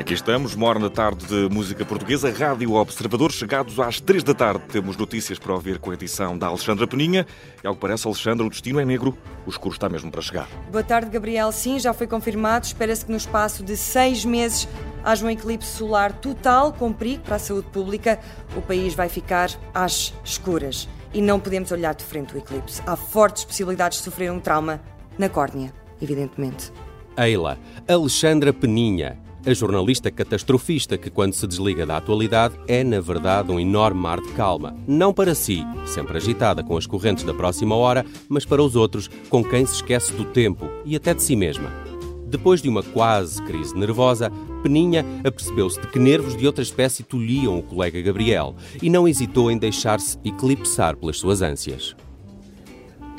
Aqui 0.00 0.14
estamos, 0.14 0.56
morna 0.56 0.88
tarde 0.88 1.26
de 1.26 1.54
música 1.54 1.84
portuguesa, 1.84 2.32
Rádio 2.32 2.72
Observador, 2.72 3.30
chegados 3.30 3.78
às 3.78 4.00
três 4.00 4.24
da 4.24 4.32
tarde. 4.32 4.64
Temos 4.72 4.96
notícias 4.96 5.38
para 5.38 5.52
ouvir 5.52 5.78
com 5.78 5.90
a 5.90 5.94
edição 5.94 6.38
da 6.38 6.46
Alexandra 6.46 6.86
Peninha. 6.86 7.26
E 7.62 7.66
ao 7.66 7.74
que 7.74 7.80
parece, 7.80 8.06
Alexandra, 8.06 8.46
o 8.46 8.48
destino 8.48 8.80
é 8.80 8.84
negro. 8.84 9.16
O 9.46 9.50
escuro 9.50 9.74
está 9.74 9.90
mesmo 9.90 10.10
para 10.10 10.22
chegar. 10.22 10.48
Boa 10.72 10.82
tarde, 10.82 11.10
Gabriel. 11.10 11.52
Sim, 11.52 11.78
já 11.78 11.92
foi 11.92 12.06
confirmado. 12.06 12.64
Espera-se 12.64 13.04
que 13.04 13.10
no 13.10 13.18
espaço 13.18 13.62
de 13.62 13.76
seis 13.76 14.24
meses 14.24 14.66
haja 15.04 15.24
um 15.24 15.30
eclipse 15.30 15.68
solar 15.68 16.12
total 16.12 16.72
com 16.72 16.92
perigo 16.92 17.22
para 17.22 17.36
a 17.36 17.38
saúde 17.38 17.68
pública. 17.68 18.18
O 18.56 18.62
país 18.62 18.94
vai 18.94 19.08
ficar 19.08 19.50
às 19.74 20.14
escuras. 20.24 20.88
E 21.12 21.20
não 21.20 21.40
podemos 21.40 21.72
olhar 21.72 21.94
de 21.94 22.04
frente 22.04 22.34
o 22.34 22.38
eclipse. 22.38 22.80
Há 22.86 22.96
fortes 22.96 23.44
possibilidades 23.44 23.98
de 23.98 24.04
sofrer 24.04 24.30
um 24.30 24.38
trauma 24.38 24.80
na 25.18 25.28
córnea. 25.28 25.72
evidentemente. 26.00 26.72
Eila, 27.16 27.58
Alexandra 27.86 28.52
Peninha, 28.52 29.18
a 29.44 29.52
jornalista 29.52 30.10
catastrofista 30.10 30.96
que, 30.96 31.10
quando 31.10 31.34
se 31.34 31.46
desliga 31.46 31.84
da 31.84 31.96
atualidade, 31.96 32.58
é, 32.66 32.84
na 32.84 33.00
verdade, 33.00 33.50
um 33.50 33.58
enorme 33.58 34.00
mar 34.00 34.20
de 34.20 34.30
calma. 34.32 34.76
Não 34.86 35.12
para 35.12 35.34
si, 35.34 35.64
sempre 35.86 36.16
agitada 36.16 36.62
com 36.62 36.76
as 36.76 36.86
correntes 36.86 37.24
da 37.24 37.34
próxima 37.34 37.74
hora, 37.74 38.04
mas 38.28 38.44
para 38.44 38.62
os 38.62 38.76
outros, 38.76 39.08
com 39.28 39.42
quem 39.42 39.66
se 39.66 39.76
esquece 39.76 40.12
do 40.12 40.24
tempo 40.24 40.66
e 40.84 40.96
até 40.96 41.14
de 41.14 41.22
si 41.22 41.36
mesma. 41.36 41.89
Depois 42.30 42.62
de 42.62 42.68
uma 42.68 42.80
quase 42.80 43.42
crise 43.42 43.76
nervosa, 43.76 44.30
Peninha 44.62 45.04
apercebeu-se 45.24 45.80
de 45.80 45.88
que 45.88 45.98
nervos 45.98 46.36
de 46.36 46.46
outra 46.46 46.62
espécie 46.62 47.02
tolhiam 47.02 47.58
o 47.58 47.62
colega 47.62 48.00
Gabriel 48.00 48.54
e 48.80 48.88
não 48.88 49.08
hesitou 49.08 49.50
em 49.50 49.58
deixar-se 49.58 50.16
eclipsar 50.24 50.96
pelas 50.96 51.18
suas 51.18 51.42
ânsias. 51.42 51.96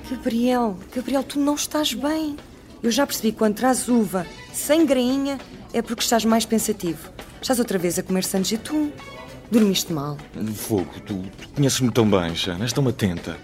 Gabriel, 0.10 0.78
Gabriel, 0.96 1.24
tu 1.24 1.40
não 1.40 1.56
estás 1.56 1.94
bem. 1.94 2.38
Eu 2.82 2.90
já 2.90 3.06
percebi 3.06 3.34
que 3.34 3.38
quando 3.38 3.56
traz 3.56 3.90
uva 3.90 4.26
sem 4.54 4.86
grainha 4.86 5.38
é 5.74 5.82
porque 5.82 6.04
estás 6.04 6.24
mais 6.24 6.46
pensativo. 6.46 7.10
Estás 7.42 7.60
outra 7.60 7.78
vez 7.78 8.00
a 8.00 8.04
comer 8.04 8.24
sandes 8.24 8.48
de 8.48 8.56
atum. 8.56 8.92
Dormiste 9.52 9.92
mal. 9.92 10.18
Fogo, 10.56 10.90
tu, 11.06 11.22
tu 11.38 11.50
conheces-me 11.50 11.92
tão 11.92 12.10
bem, 12.10 12.34
Xana, 12.34 12.64
és 12.64 12.72
tão 12.72 12.88
atenta. 12.88 13.38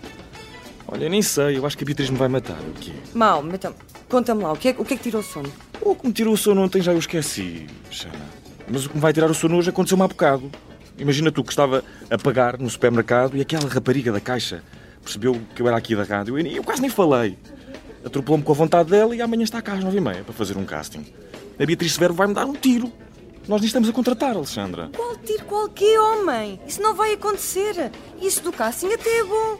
Olha, 0.88 1.10
nem 1.10 1.22
sei, 1.22 1.58
eu 1.58 1.66
acho 1.66 1.78
que 1.78 1.84
a 1.84 1.88
Beatriz 1.88 2.10
me 2.10 2.18
vai 2.18 2.30
matar. 2.30 2.58
O 2.58 2.80
quê? 2.80 2.94
Mal, 3.14 3.46
então, 3.54 3.76
conta-me 4.10 4.44
lá, 4.44 4.54
o 4.54 4.58
que, 4.58 4.70
é, 4.70 4.76
o 4.78 4.86
que 4.86 4.94
é 4.94 4.98
que 4.98 5.04
tirou 5.04 5.22
o 5.22 5.24
sono? 5.24 5.52
O 5.82 5.96
que 5.96 6.08
me 6.08 6.14
tirou 6.14 6.34
o 6.34 6.38
sono 6.38 6.62
ontem 6.62 6.82
já 6.82 6.92
eu 6.92 7.00
esqueci, 7.00 7.68
Xana. 7.90 8.26
Mas 8.70 8.86
o 8.86 8.90
que 8.90 8.96
me 8.96 9.02
vai 9.02 9.14
tirar 9.14 9.30
o 9.30 9.34
sono 9.34 9.58
hoje 9.58 9.70
aconteceu-me 9.70 10.04
há 10.04 10.08
bocado. 10.08 10.52
Imagina 10.98 11.32
tu 11.32 11.44
que 11.44 11.52
estava 11.52 11.84
a 12.10 12.18
pagar 12.18 12.58
no 12.58 12.70
supermercado 12.70 13.38
e 13.38 13.42
aquela 13.42 13.68
rapariga 13.68 14.12
da 14.12 14.20
caixa 14.20 14.64
percebeu 15.04 15.40
que 15.56 15.62
eu 15.62 15.68
era 15.68 15.78
aqui 15.78 15.96
da 15.96 16.04
rádio 16.04 16.38
e 16.40 16.56
eu 16.56 16.64
quase 16.64 16.82
nem 16.82 16.90
falei. 16.90 17.38
Atropelou-me 18.04 18.44
com 18.44 18.52
a 18.52 18.56
vontade 18.56 18.90
dela 18.90 19.16
e 19.16 19.22
amanhã 19.22 19.44
está 19.44 19.62
cá 19.62 19.74
às 19.74 19.84
nove 19.84 19.98
e 19.98 20.02
meia 20.02 20.24
para 20.24 20.34
fazer 20.34 20.58
um 20.58 20.66
casting. 20.66 21.06
A 21.60 21.66
Beatriz 21.66 21.94
Severo 21.94 22.14
vai-me 22.14 22.34
dar 22.34 22.46
um 22.46 22.54
tiro. 22.54 22.92
Nós 23.48 23.62
nem 23.62 23.68
estamos 23.68 23.88
a 23.88 23.94
contratar, 23.94 24.36
Alexandra. 24.36 24.90
Qual 24.96 25.16
tiro, 25.18 25.46
qual 25.46 25.70
quê, 25.70 25.98
homem? 25.98 26.60
Isso 26.68 26.82
não 26.82 26.94
vai 26.94 27.14
acontecer. 27.14 27.92
Isso 28.22 28.44
do 28.44 28.52
casting 28.52 28.92
até 28.92 29.20
é 29.20 29.24
bom. 29.24 29.58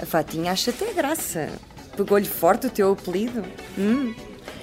A 0.00 0.06
Fatinha 0.06 0.52
acha 0.52 0.70
até 0.70 0.92
graça. 0.92 1.50
Pegou-lhe 2.00 2.24
forte 2.24 2.66
o 2.66 2.70
teu 2.70 2.92
apelido. 2.92 3.44
Hum. 3.78 4.14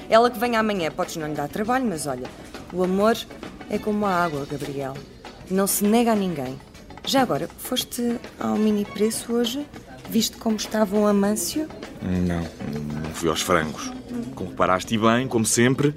Ela 0.10 0.32
que 0.32 0.40
vem 0.40 0.56
amanhã, 0.56 0.90
podes 0.90 1.18
não 1.18 1.28
lhe 1.28 1.36
dar 1.36 1.48
trabalho, 1.48 1.86
mas 1.86 2.08
olha, 2.08 2.28
o 2.74 2.84
amor 2.84 3.16
é 3.70 3.78
como 3.78 4.08
a 4.08 4.12
água, 4.12 4.44
Gabriel. 4.50 4.96
Não 5.52 5.68
se 5.68 5.84
nega 5.84 6.14
a 6.14 6.16
ninguém. 6.16 6.60
Já 7.06 7.22
agora, 7.22 7.48
foste 7.60 8.18
ao 8.40 8.56
mini 8.56 8.86
preço 8.86 9.34
hoje? 9.34 9.64
Viste 10.10 10.36
como 10.38 10.56
estava 10.56 10.98
o 10.98 11.06
Amâncio? 11.06 11.68
Não, 12.02 12.42
não 13.04 13.12
fui 13.14 13.30
aos 13.30 13.42
frangos. 13.42 13.92
Como 14.34 14.50
reparaste 14.50 14.98
bem, 14.98 15.28
como 15.28 15.46
sempre, 15.46 15.94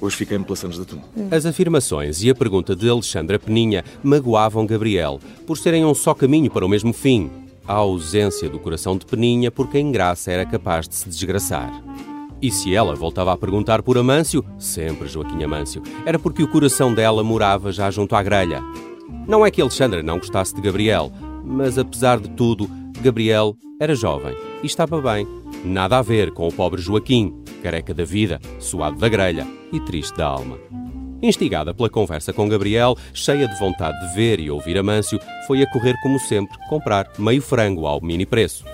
hoje 0.00 0.14
fiquei-me 0.14 0.44
pelas 0.44 0.60
de 0.60 0.82
atum. 0.82 1.00
As 1.32 1.46
afirmações 1.46 2.22
e 2.22 2.30
a 2.30 2.34
pergunta 2.34 2.76
de 2.76 2.88
Alexandra 2.88 3.40
Peninha 3.40 3.84
magoavam 4.04 4.64
Gabriel, 4.66 5.18
por 5.48 5.58
serem 5.58 5.84
um 5.84 5.94
só 5.96 6.14
caminho 6.14 6.48
para 6.48 6.64
o 6.64 6.68
mesmo 6.68 6.92
fim. 6.92 7.28
A 7.70 7.74
ausência 7.74 8.48
do 8.48 8.58
coração 8.58 8.96
de 8.96 9.06
Peninha 9.06 9.48
por 9.48 9.70
quem 9.70 9.92
Graça 9.92 10.32
era 10.32 10.44
capaz 10.44 10.88
de 10.88 10.96
se 10.96 11.08
desgraçar. 11.08 11.70
E 12.42 12.50
se 12.50 12.74
ela 12.74 12.96
voltava 12.96 13.32
a 13.32 13.36
perguntar 13.36 13.80
por 13.80 13.96
Amâncio, 13.96 14.44
sempre 14.58 15.06
Joaquim 15.06 15.44
Amâncio, 15.44 15.80
era 16.04 16.18
porque 16.18 16.42
o 16.42 16.48
coração 16.48 16.92
dela 16.92 17.22
morava 17.22 17.70
já 17.70 17.88
junto 17.88 18.16
à 18.16 18.24
grelha. 18.24 18.60
Não 19.24 19.46
é 19.46 19.52
que 19.52 19.62
Alexandra 19.62 20.02
não 20.02 20.18
gostasse 20.18 20.52
de 20.52 20.60
Gabriel, 20.60 21.12
mas 21.44 21.78
apesar 21.78 22.18
de 22.18 22.30
tudo, 22.30 22.68
Gabriel 23.00 23.56
era 23.80 23.94
jovem 23.94 24.34
e 24.64 24.66
estava 24.66 25.00
bem. 25.00 25.24
Nada 25.64 25.98
a 25.98 26.02
ver 26.02 26.32
com 26.32 26.48
o 26.48 26.52
pobre 26.52 26.82
Joaquim, 26.82 27.32
careca 27.62 27.94
da 27.94 28.02
vida, 28.02 28.40
suado 28.58 28.98
da 28.98 29.08
grelha 29.08 29.46
e 29.72 29.78
triste 29.78 30.16
da 30.16 30.26
alma. 30.26 30.58
Instigada 31.22 31.74
pela 31.74 31.90
conversa 31.90 32.32
com 32.32 32.48
Gabriel, 32.48 32.96
cheia 33.12 33.46
de 33.46 33.58
vontade 33.58 33.98
de 34.00 34.14
ver 34.14 34.40
e 34.40 34.50
ouvir 34.50 34.78
Amâncio, 34.78 35.20
foi 35.46 35.62
a 35.62 35.70
correr 35.70 35.94
como 36.02 36.18
sempre 36.18 36.56
comprar 36.68 37.10
meio 37.18 37.42
frango 37.42 37.86
ao 37.86 38.00
mini 38.00 38.24
preço. 38.24 38.64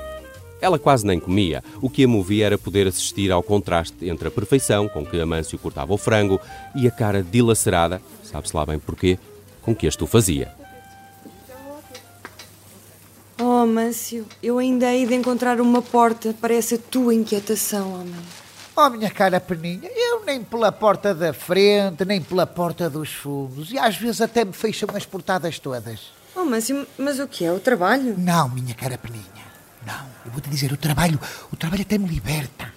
Ela 0.60 0.78
quase 0.78 1.04
nem 1.04 1.18
comia, 1.18 1.62
o 1.82 1.90
que 1.90 2.04
a 2.04 2.08
movia 2.08 2.46
era 2.46 2.56
poder 2.56 2.86
assistir 2.86 3.30
ao 3.30 3.42
contraste 3.42 4.08
entre 4.08 4.28
a 4.28 4.30
perfeição 4.30 4.88
com 4.88 5.04
que 5.04 5.20
Amâncio 5.20 5.58
cortava 5.58 5.92
o 5.92 5.98
frango 5.98 6.40
e 6.74 6.86
a 6.86 6.90
cara 6.90 7.22
dilacerada, 7.22 8.00
sabe-se 8.22 8.56
lá 8.56 8.64
bem 8.64 8.78
porquê, 8.78 9.18
com 9.60 9.74
que 9.74 9.86
este 9.86 10.02
o 10.04 10.06
fazia. 10.06 10.54
Oh, 13.38 13.62
Amâncio, 13.62 14.24
eu 14.42 14.58
ainda 14.58 14.94
hei 14.94 15.04
de 15.04 15.14
encontrar 15.14 15.60
uma 15.60 15.82
porta 15.82 16.34
para 16.40 16.54
essa 16.54 16.78
tua 16.78 17.14
inquietação, 17.14 17.92
homem. 17.92 18.14
Oh, 18.74 18.88
minha 18.88 19.10
cara 19.10 19.38
peninha, 19.40 19.90
nem 20.26 20.42
pela 20.42 20.72
porta 20.72 21.14
da 21.14 21.32
frente, 21.32 22.04
nem 22.04 22.20
pela 22.20 22.46
porta 22.46 22.90
dos 22.90 23.10
fundos. 23.10 23.70
E 23.70 23.78
às 23.78 23.96
vezes 23.96 24.20
até 24.20 24.44
me 24.44 24.52
fecham 24.52 24.88
as 24.92 25.06
portadas 25.06 25.58
todas. 25.60 26.12
Oh, 26.34 26.40
Amâncio, 26.40 26.86
mas 26.98 27.20
o 27.20 27.28
que 27.28 27.44
é? 27.44 27.52
O 27.52 27.60
trabalho? 27.60 28.16
Não, 28.18 28.48
minha 28.48 28.74
cara 28.74 28.98
peninha. 28.98 29.24
Não, 29.86 30.04
eu 30.24 30.32
vou-te 30.32 30.50
dizer, 30.50 30.72
o 30.72 30.76
trabalho, 30.76 31.18
o 31.52 31.56
trabalho 31.56 31.82
até 31.82 31.96
me 31.96 32.08
liberta. 32.08 32.74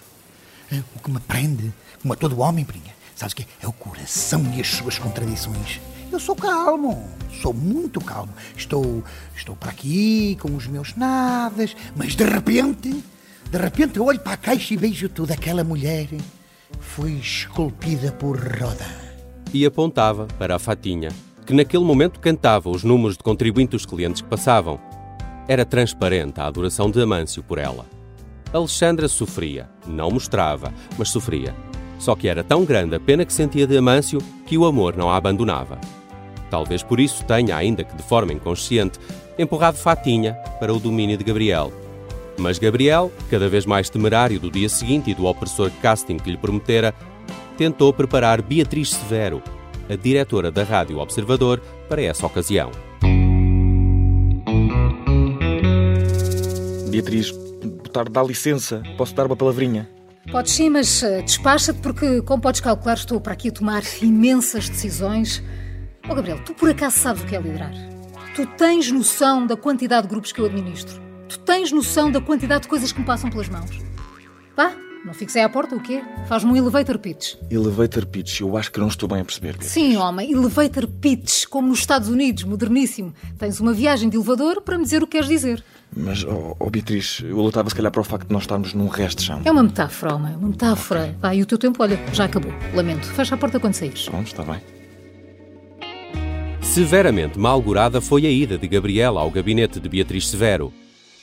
O 0.94 1.00
que 1.00 1.10
me 1.10 1.18
prende, 1.18 1.72
como 2.00 2.14
a 2.14 2.16
todo 2.16 2.38
homem, 2.38 2.64
peninha, 2.64 2.94
sabes 3.16 3.32
o 3.32 3.36
quê? 3.36 3.46
É 3.60 3.66
o 3.66 3.72
coração 3.72 4.40
e 4.54 4.60
as 4.60 4.68
suas 4.68 4.98
contradições. 4.98 5.80
Eu 6.12 6.20
sou 6.20 6.36
calmo, 6.36 7.08
sou 7.42 7.52
muito 7.52 8.00
calmo. 8.00 8.32
Estou, 8.56 9.02
estou 9.36 9.56
para 9.56 9.70
aqui 9.70 10.38
com 10.40 10.54
os 10.54 10.68
meus 10.68 10.94
nadas, 10.96 11.76
mas 11.96 12.14
de 12.14 12.24
repente, 12.24 13.04
de 13.50 13.58
repente 13.58 13.96
eu 13.96 14.04
olho 14.04 14.20
para 14.20 14.34
a 14.34 14.36
caixa 14.36 14.72
e 14.72 14.76
vejo 14.76 15.08
tudo. 15.08 15.32
Aquela 15.32 15.64
mulher 15.64 16.08
foi 16.78 17.12
esculpida 17.12 18.12
por 18.12 18.36
Roda. 18.38 18.86
E 19.52 19.66
apontava 19.66 20.26
para 20.38 20.56
a 20.56 20.58
Fatinha, 20.58 21.10
que 21.44 21.52
naquele 21.52 21.84
momento 21.84 22.20
cantava 22.20 22.70
os 22.70 22.84
números 22.84 23.16
de 23.16 23.24
contribuinte 23.24 23.72
dos 23.72 23.84
clientes 23.84 24.22
que 24.22 24.28
passavam. 24.28 24.78
Era 25.48 25.64
transparente 25.64 26.40
a 26.40 26.46
adoração 26.46 26.90
de 26.90 27.02
Amâncio 27.02 27.42
por 27.42 27.58
ela. 27.58 27.84
Alexandra 28.52 29.08
sofria, 29.08 29.68
não 29.86 30.10
mostrava, 30.10 30.72
mas 30.98 31.08
sofria. 31.08 31.54
Só 31.98 32.14
que 32.14 32.28
era 32.28 32.42
tão 32.42 32.64
grande 32.64 32.94
a 32.94 33.00
pena 33.00 33.24
que 33.24 33.32
sentia 33.32 33.66
de 33.66 33.76
Amâncio 33.76 34.20
que 34.46 34.56
o 34.56 34.64
amor 34.64 34.96
não 34.96 35.10
a 35.10 35.16
abandonava. 35.16 35.78
Talvez 36.50 36.82
por 36.82 36.98
isso 36.98 37.24
tenha, 37.24 37.56
ainda 37.56 37.84
que 37.84 37.94
de 37.94 38.02
forma 38.02 38.32
inconsciente, 38.32 38.98
empurrado 39.38 39.76
Fatinha 39.76 40.34
para 40.58 40.72
o 40.72 40.80
domínio 40.80 41.16
de 41.16 41.24
Gabriel. 41.24 41.72
Mas 42.40 42.58
Gabriel, 42.58 43.12
cada 43.30 43.48
vez 43.48 43.66
mais 43.66 43.90
temerário 43.90 44.40
do 44.40 44.50
dia 44.50 44.68
seguinte 44.68 45.10
e 45.10 45.14
do 45.14 45.26
opressor 45.26 45.70
casting 45.82 46.16
que 46.16 46.30
lhe 46.30 46.38
prometera, 46.38 46.94
tentou 47.56 47.92
preparar 47.92 48.40
Beatriz 48.40 48.90
Severo, 48.90 49.42
a 49.88 49.94
diretora 49.94 50.50
da 50.50 50.64
Rádio 50.64 50.98
Observador, 50.98 51.60
para 51.88 52.00
essa 52.00 52.26
ocasião. 52.26 52.70
Beatriz, 56.88 57.30
botar 57.30 58.08
dá 58.08 58.22
licença, 58.22 58.82
posso 58.96 59.14
dar 59.14 59.26
uma 59.26 59.36
palavrinha? 59.36 59.88
Podes 60.32 60.52
sim, 60.52 60.70
mas 60.70 61.02
uh, 61.02 61.22
despacha-te 61.22 61.80
porque, 61.80 62.22
como 62.22 62.42
podes 62.42 62.60
calcular, 62.60 62.94
estou 62.94 63.20
para 63.20 63.34
aqui 63.34 63.48
a 63.48 63.52
tomar 63.52 63.82
imensas 64.00 64.68
decisões 64.68 65.42
Oh, 66.08 66.14
Gabriel, 66.14 66.40
tu 66.44 66.54
por 66.54 66.68
acaso 66.68 66.98
sabes 66.98 67.22
o 67.22 67.26
que 67.26 67.36
é 67.36 67.40
liderar? 67.40 67.72
Tu 68.34 68.46
tens 68.56 68.90
noção 68.90 69.46
da 69.46 69.56
quantidade 69.56 70.06
de 70.06 70.08
grupos 70.08 70.32
que 70.32 70.40
eu 70.40 70.46
administro? 70.46 71.09
Tu 71.30 71.38
tens 71.38 71.70
noção 71.70 72.10
da 72.10 72.20
quantidade 72.20 72.62
de 72.62 72.68
coisas 72.68 72.90
que 72.90 72.98
me 72.98 73.06
passam 73.06 73.30
pelas 73.30 73.48
mãos? 73.48 73.70
Vá, 74.56 74.74
não 75.06 75.14
fiques 75.14 75.36
aí 75.36 75.42
à 75.42 75.48
porta, 75.48 75.76
o 75.76 75.80
quê? 75.80 76.02
Faz-me 76.26 76.50
um 76.50 76.56
elevator 76.56 76.98
pitch. 76.98 77.36
Elevator 77.48 78.04
pitch, 78.04 78.40
eu 78.40 78.56
acho 78.56 78.72
que 78.72 78.80
não 78.80 78.88
estou 78.88 79.08
bem 79.08 79.20
a 79.20 79.24
perceber. 79.24 79.52
Beatriz. 79.52 79.70
Sim, 79.70 79.96
homem, 79.96 80.32
elevator 80.32 80.88
pitch, 80.88 81.46
como 81.46 81.68
nos 81.68 81.78
Estados 81.78 82.08
Unidos, 82.08 82.42
moderníssimo. 82.42 83.14
Tens 83.38 83.60
uma 83.60 83.72
viagem 83.72 84.08
de 84.08 84.16
elevador 84.16 84.60
para 84.60 84.76
me 84.76 84.82
dizer 84.82 85.04
o 85.04 85.06
que 85.06 85.12
queres 85.12 85.28
dizer. 85.28 85.64
Mas, 85.96 86.24
oh, 86.24 86.56
oh 86.58 86.68
Beatriz, 86.68 87.22
eu 87.22 87.36
lutava 87.36 87.70
se 87.70 87.76
calhar 87.76 87.92
para 87.92 88.00
o 88.00 88.04
facto 88.04 88.26
de 88.26 88.32
nós 88.32 88.42
estarmos 88.42 88.74
num 88.74 88.88
resto 88.88 89.18
de 89.18 89.26
chão. 89.26 89.40
É 89.44 89.52
uma 89.52 89.62
metáfora, 89.62 90.16
homem, 90.16 90.34
uma 90.34 90.48
metáfora. 90.48 91.02
Okay. 91.02 91.14
Vai, 91.20 91.36
e 91.38 91.42
o 91.42 91.46
teu 91.46 91.58
tempo, 91.58 91.80
olha, 91.80 91.96
já 92.12 92.24
acabou. 92.24 92.52
Lamento. 92.74 93.06
Fecha 93.06 93.36
a 93.36 93.38
porta 93.38 93.60
quando 93.60 93.74
saís. 93.74 94.08
Pronto, 94.08 94.26
está 94.26 94.42
bem. 94.42 94.60
Severamente 96.60 97.38
malgurada 97.38 98.00
foi 98.00 98.26
a 98.26 98.30
ida 98.30 98.58
de 98.58 98.66
Gabriela 98.66 99.20
ao 99.20 99.30
gabinete 99.30 99.78
de 99.78 99.88
Beatriz 99.88 100.28
Severo. 100.28 100.72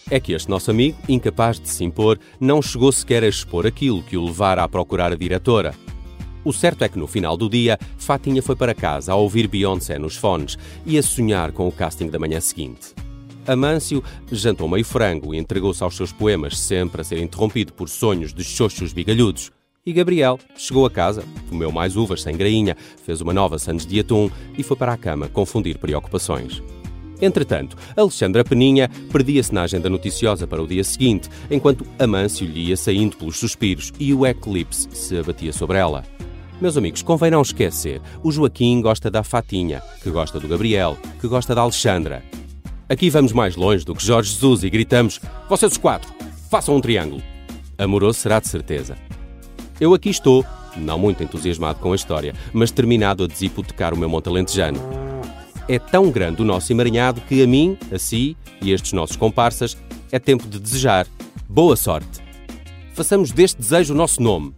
É 0.09 0.21
que 0.21 0.31
este 0.31 0.49
nosso 0.49 0.71
amigo, 0.71 0.97
incapaz 1.09 1.59
de 1.59 1.67
se 1.67 1.83
impor, 1.83 2.17
não 2.39 2.61
chegou 2.61 2.91
sequer 2.93 3.23
a 3.23 3.27
expor 3.27 3.67
aquilo 3.67 4.01
que 4.01 4.15
o 4.15 4.25
levara 4.25 4.63
a 4.63 4.69
procurar 4.69 5.11
a 5.11 5.17
diretora. 5.17 5.75
O 6.45 6.53
certo 6.53 6.83
é 6.83 6.87
que 6.87 6.97
no 6.97 7.07
final 7.07 7.35
do 7.35 7.49
dia, 7.49 7.77
Fatinha 7.97 8.41
foi 8.41 8.55
para 8.55 8.73
casa 8.73 9.11
a 9.11 9.15
ouvir 9.15 9.49
Beyoncé 9.49 9.99
nos 9.99 10.15
fones 10.15 10.57
e 10.85 10.97
a 10.97 11.03
sonhar 11.03 11.51
com 11.51 11.67
o 11.67 11.71
casting 11.73 12.07
da 12.07 12.17
manhã 12.17 12.39
seguinte. 12.39 12.95
Amâncio 13.45 14.01
jantou 14.31 14.69
meio 14.69 14.85
frango 14.85 15.35
e 15.35 15.37
entregou-se 15.37 15.83
aos 15.83 15.97
seus 15.97 16.13
poemas, 16.13 16.57
sempre 16.57 17.01
a 17.01 17.03
ser 17.03 17.19
interrompido 17.19 17.73
por 17.73 17.89
sonhos 17.89 18.33
de 18.33 18.45
xoxos 18.45 18.93
bigalhudos. 18.93 19.51
E 19.85 19.91
Gabriel 19.91 20.39
chegou 20.55 20.85
a 20.85 20.91
casa, 20.91 21.23
comeu 21.49 21.71
mais 21.71 21.97
uvas 21.97 22.21
sem 22.21 22.35
grainha, 22.35 22.77
fez 23.05 23.19
uma 23.19 23.33
nova 23.33 23.59
sandes 23.59 23.85
de 23.85 23.99
atum 23.99 24.29
e 24.57 24.63
foi 24.63 24.77
para 24.77 24.93
a 24.93 24.97
cama 24.97 25.27
confundir 25.27 25.77
preocupações. 25.77 26.61
Entretanto, 27.21 27.75
Alexandra 27.95 28.43
Peninha 28.43 28.89
perdia-se 29.11 29.53
na 29.53 29.63
agenda 29.63 29.89
noticiosa 29.89 30.45
para 30.45 30.61
o 30.61 30.67
dia 30.67 30.83
seguinte, 30.83 31.29
enquanto 31.49 31.85
Amâncio 31.97 32.45
lhe 32.45 32.67
ia 32.67 32.77
saindo 32.77 33.17
pelos 33.17 33.37
suspiros 33.37 33.91
e 33.99 34.13
o 34.13 34.25
eclipse 34.25 34.87
se 34.93 35.17
abatia 35.17 35.51
sobre 35.51 35.77
ela. 35.77 36.03
Meus 36.59 36.75
amigos, 36.75 37.03
convém 37.03 37.29
não 37.29 37.41
esquecer, 37.41 38.01
o 38.23 38.31
Joaquim 38.31 38.81
gosta 38.81 39.11
da 39.11 39.23
Fatinha, 39.23 39.81
que 40.01 40.09
gosta 40.09 40.39
do 40.39 40.47
Gabriel, 40.47 40.97
que 41.21 41.27
gosta 41.27 41.53
da 41.53 41.61
Alexandra. 41.61 42.23
Aqui 42.89 43.09
vamos 43.09 43.33
mais 43.33 43.55
longe 43.55 43.85
do 43.85 43.93
que 43.93 44.03
Jorge 44.03 44.31
Jesus 44.31 44.63
e 44.63 44.69
gritamos: 44.69 45.19
Vocês 45.49 45.73
os 45.73 45.77
quatro, 45.77 46.11
façam 46.49 46.75
um 46.75 46.81
triângulo. 46.81 47.21
Amoroso 47.77 48.19
será 48.19 48.39
de 48.39 48.47
certeza. 48.47 48.97
Eu 49.79 49.93
aqui 49.93 50.09
estou, 50.09 50.43
não 50.75 50.97
muito 50.97 51.21
entusiasmado 51.21 51.79
com 51.79 51.91
a 51.91 51.95
história, 51.95 52.33
mas 52.51 52.71
determinado 52.71 53.23
a 53.23 53.27
desipotecar 53.27 53.93
o 53.93 53.97
meu 53.97 54.09
monte 54.09 54.27
alentejano. 54.27 55.06
É 55.69 55.77
tão 55.77 56.09
grande 56.09 56.41
o 56.41 56.45
nosso 56.45 56.71
emaranhado 56.71 57.19
que 57.21 57.43
a 57.43 57.47
mim, 57.47 57.77
a 57.91 57.99
si 57.99 58.37
e 58.61 58.71
estes 58.71 58.93
nossos 58.93 59.17
comparsas 59.17 59.77
é 60.11 60.17
tempo 60.17 60.47
de 60.47 60.59
desejar 60.59 61.05
boa 61.49 61.75
sorte. 61.75 62.21
Façamos 62.93 63.31
deste 63.31 63.59
desejo 63.59 63.93
o 63.93 63.97
nosso 63.97 64.21
nome. 64.21 64.53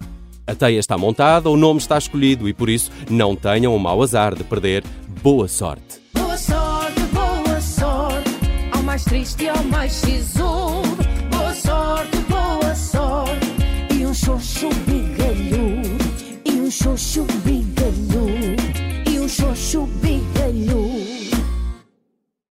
A 0.45 0.53
teia 0.53 0.79
está 0.79 0.97
montada, 0.99 1.49
o 1.49 1.57
nome 1.57 1.79
está 1.79 1.97
escolhido 1.97 2.47
e 2.47 2.53
por 2.53 2.69
isso 2.69 2.91
não 3.09 3.35
tenham 3.35 3.75
o 3.75 3.79
mau 3.79 4.01
azar 4.03 4.35
de 4.35 4.43
perder 4.43 4.83
boa 5.23 5.47
sorte. 5.47 5.99
Boa 6.13 6.37
sorte, 6.37 7.01
boa 7.11 7.59
sorte, 7.59 8.31
ao 8.71 8.83
mais 8.83 9.03
triste 9.03 9.43
e 9.43 9.49
ao 9.49 9.63
mais 9.63 9.91
sisudo. 9.91 10.97
Boa 11.31 11.55
sorte, 11.55 12.17
boa 12.29 12.75
sorte, 12.75 13.47
e 13.95 14.05
um 14.05 14.13
xoxo 14.13 14.69
bigalhudo, 14.85 15.97
e 16.45 16.51
um 16.51 16.69
xoxo 16.69 17.25
bigalhudo. 17.43 18.08